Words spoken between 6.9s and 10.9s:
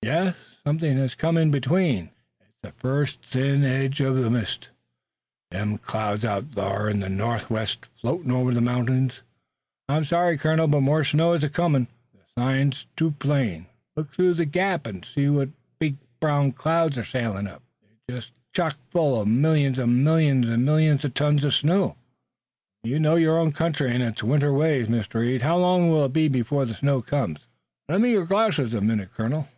the northwest, floatin' over the mountings. I'm sorry, colonel, but